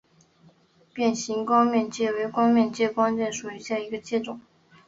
[0.95, 4.41] 变形光面介为光面介科光面介属下的一个种。